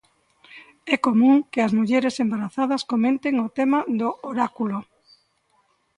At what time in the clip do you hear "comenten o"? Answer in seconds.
2.91-3.47